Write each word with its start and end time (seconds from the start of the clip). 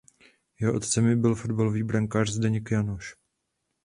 Jeho 0.59 0.73
otcem 0.75 1.21
byl 1.21 1.35
fotbalový 1.35 1.83
brankář 1.83 2.29
Zdeněk 2.31 2.71
Jánoš. 2.71 3.15